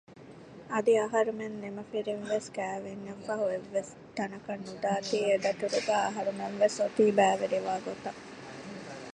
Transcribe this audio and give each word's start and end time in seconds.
އަދި 0.71 0.93
އަހަރެމެން 1.01 1.57
ދެމަފިރިންވެސް 1.63 2.49
ކައިވެންޏށްފަހު 2.55 3.45
އެއްވެސް 3.51 3.91
ތަނަކަށް 4.15 4.63
ނުދާތީ 4.67 5.17
އެދަތުރުގައި 5.27 6.03
އަހަރެމެންވެސް 6.07 6.77
އޮތީ 6.81 7.03
ބައިވެރިވާގޮތަށް 7.17 8.21